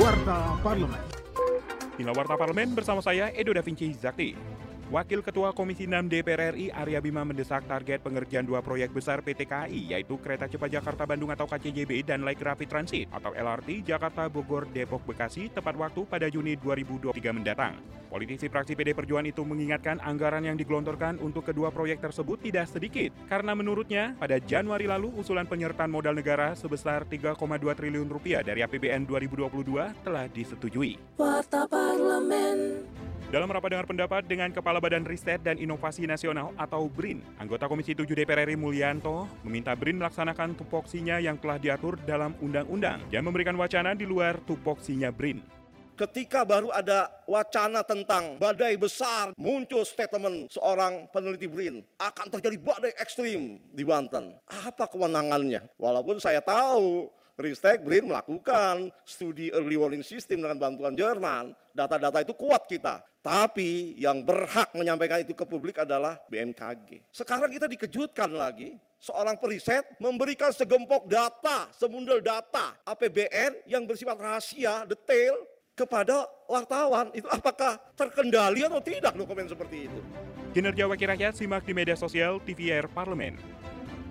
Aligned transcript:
Warta 0.00 0.56
Parlemen. 0.64 1.04
Inilah 2.00 2.16
Warta 2.16 2.32
Parlemen 2.40 2.72
bersama 2.72 3.04
saya 3.04 3.28
Edo 3.36 3.52
Da 3.52 3.60
Vinci 3.60 3.92
Zakti. 3.92 4.32
Wakil 4.92 5.24
Ketua 5.24 5.56
Komisi 5.56 5.88
6 5.88 6.04
DPR 6.04 6.52
RI 6.52 6.68
Arya 6.68 7.00
Bima 7.00 7.24
mendesak 7.24 7.64
target 7.64 8.04
pengerjaan 8.04 8.44
dua 8.44 8.60
proyek 8.60 8.92
besar 8.92 9.24
PT 9.24 9.48
KAI 9.48 9.96
yaitu 9.96 10.20
Kereta 10.20 10.44
Cepat 10.44 10.68
Jakarta 10.68 11.08
Bandung 11.08 11.32
atau 11.32 11.48
KCJB 11.48 12.04
dan 12.04 12.20
Light 12.20 12.36
Rapid 12.36 12.68
Transit 12.68 13.08
atau 13.08 13.32
LRT 13.32 13.88
Jakarta 13.88 14.28
Bogor 14.28 14.68
Depok 14.68 15.00
Bekasi 15.08 15.48
tepat 15.48 15.80
waktu 15.80 16.04
pada 16.04 16.28
Juni 16.28 16.60
2023 16.60 17.08
mendatang. 17.32 17.80
Politisi 18.12 18.52
fraksi 18.52 18.76
PD 18.76 18.92
Perjuangan 18.92 19.32
itu 19.32 19.40
mengingatkan 19.40 19.96
anggaran 20.04 20.44
yang 20.44 20.60
digelontorkan 20.60 21.16
untuk 21.24 21.48
kedua 21.48 21.72
proyek 21.72 22.04
tersebut 22.04 22.44
tidak 22.44 22.68
sedikit 22.68 23.16
karena 23.32 23.56
menurutnya 23.56 24.12
pada 24.20 24.36
Januari 24.44 24.84
lalu 24.84 25.08
usulan 25.16 25.48
penyertaan 25.48 25.88
modal 25.88 26.12
negara 26.12 26.52
sebesar 26.52 27.08
3,2 27.08 27.40
triliun 27.72 28.12
rupiah 28.12 28.44
dari 28.44 28.60
APBN 28.60 29.08
2022 29.08 30.04
telah 30.04 30.28
disetujui. 30.28 31.00
Warta 31.16 31.64
Parlemen. 31.64 33.01
Dalam 33.32 33.48
rapat 33.48 33.72
dengar 33.72 33.88
pendapat 33.88 34.28
dengan 34.28 34.52
Kepala 34.52 34.76
Badan 34.76 35.08
Riset 35.08 35.40
dan 35.40 35.56
Inovasi 35.56 36.04
Nasional 36.04 36.52
atau 36.60 36.84
BRIN, 36.84 37.24
anggota 37.40 37.64
Komisi 37.64 37.96
7 37.96 38.04
DPR 38.04 38.44
RI 38.44 38.60
Mulyanto 38.60 39.24
meminta 39.40 39.72
BRIN 39.72 39.96
melaksanakan 39.96 40.52
tupoksinya 40.52 41.16
yang 41.16 41.40
telah 41.40 41.56
diatur 41.56 41.96
dalam 42.04 42.36
undang-undang 42.44 43.00
dan 43.08 43.24
memberikan 43.24 43.56
wacana 43.56 43.96
di 43.96 44.04
luar 44.04 44.36
tupoksinya 44.44 45.08
BRIN. 45.08 45.40
Ketika 45.96 46.44
baru 46.44 46.76
ada 46.76 47.08
wacana 47.24 47.80
tentang 47.80 48.36
badai 48.36 48.76
besar, 48.76 49.32
muncul 49.40 49.80
statement 49.88 50.52
seorang 50.52 51.08
peneliti 51.08 51.48
BRIN, 51.48 51.80
akan 52.04 52.36
terjadi 52.36 52.60
badai 52.60 52.92
ekstrim 53.00 53.56
di 53.72 53.80
Banten. 53.80 54.36
Apa 54.44 54.84
kewenangannya? 54.92 55.72
Walaupun 55.80 56.20
saya 56.20 56.44
tahu 56.44 57.08
Ristek 57.40 57.80
BRIN 57.80 58.12
melakukan 58.12 58.92
studi 59.08 59.48
early 59.56 59.80
warning 59.80 60.04
system 60.04 60.44
dengan 60.44 60.60
bantuan 60.60 60.92
Jerman. 60.92 61.56
Data-data 61.72 62.20
itu 62.20 62.36
kuat 62.36 62.68
kita. 62.68 63.00
Tapi 63.22 63.96
yang 63.96 64.20
berhak 64.26 64.74
menyampaikan 64.76 65.22
itu 65.22 65.32
ke 65.32 65.46
publik 65.46 65.80
adalah 65.80 66.20
BMKG. 66.28 67.08
Sekarang 67.08 67.48
kita 67.48 67.70
dikejutkan 67.70 68.28
lagi. 68.34 68.76
Seorang 69.02 69.40
periset 69.40 69.98
memberikan 69.98 70.54
segempok 70.54 71.10
data, 71.10 71.66
semundel 71.74 72.22
data 72.22 72.76
APBN 72.86 73.66
yang 73.66 73.82
bersifat 73.82 74.14
rahasia, 74.14 74.86
detail 74.86 75.34
kepada 75.74 76.28
wartawan. 76.46 77.10
Itu 77.16 77.26
apakah 77.32 77.80
terkendali 77.96 78.62
atau 78.62 78.78
tidak 78.78 79.16
dokumen 79.16 79.48
seperti 79.48 79.90
itu? 79.90 80.00
Kinerja 80.52 80.84
Wakil 80.84 81.08
Rakyat 81.16 81.34
simak 81.34 81.64
di 81.64 81.72
media 81.72 81.96
sosial 81.96 82.36
TVR 82.44 82.84
Parlemen. 82.92 83.40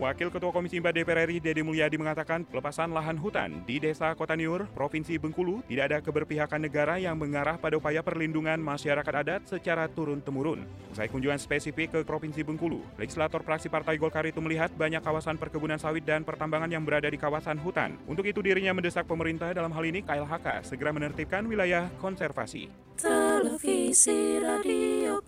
Wakil 0.00 0.32
Ketua 0.32 0.48
Komisi 0.48 0.80
4 0.80 0.96
DPR 0.96 1.28
RI 1.28 1.44
Dede 1.44 1.60
Mulyadi 1.60 2.00
mengatakan 2.00 2.48
pelepasan 2.48 2.88
lahan 2.96 3.20
hutan 3.20 3.60
di 3.68 3.76
Desa 3.76 4.16
Kota 4.16 4.32
Niur, 4.32 4.64
Provinsi 4.72 5.20
Bengkulu 5.20 5.60
tidak 5.68 5.84
ada 5.92 5.98
keberpihakan 6.00 6.56
negara 6.56 6.96
yang 6.96 7.20
mengarah 7.20 7.60
pada 7.60 7.76
upaya 7.76 8.00
perlindungan 8.00 8.56
masyarakat 8.64 9.12
adat 9.12 9.44
secara 9.44 9.92
turun-temurun. 9.92 10.64
Usai 10.88 11.12
kunjungan 11.12 11.36
spesifik 11.36 11.92
ke 11.92 12.00
Provinsi 12.00 12.40
Bengkulu, 12.40 12.80
legislator 12.96 13.44
praksi 13.44 13.68
Partai 13.68 14.00
Golkar 14.00 14.24
itu 14.24 14.40
melihat 14.40 14.72
banyak 14.72 15.04
kawasan 15.04 15.36
perkebunan 15.36 15.76
sawit 15.76 16.08
dan 16.08 16.24
pertambangan 16.24 16.72
yang 16.72 16.80
berada 16.80 17.12
di 17.12 17.20
kawasan 17.20 17.60
hutan. 17.60 18.00
Untuk 18.08 18.24
itu 18.24 18.40
dirinya 18.40 18.72
mendesak 18.72 19.04
pemerintah 19.04 19.52
dalam 19.52 19.68
hal 19.68 19.84
ini 19.84 20.00
KLHK 20.00 20.64
segera 20.64 20.96
menertibkan 20.96 21.44
wilayah 21.44 21.92
konservasi. 22.00 22.72
Televisi 22.96 24.40
Radio. 24.40 25.20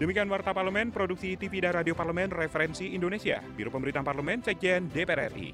Demikian 0.00 0.32
Warta 0.32 0.56
Parlemen, 0.56 0.88
produksi 0.88 1.36
TV 1.36 1.60
dan 1.60 1.76
Radio 1.76 1.92
Parlemen 1.92 2.32
Referensi 2.32 2.96
Indonesia, 2.96 3.44
Biro 3.52 3.68
Pemberitaan 3.68 4.00
Parlemen, 4.00 4.40
Sekjen 4.40 4.88
DPR 4.88 5.28
RI. 5.28 5.52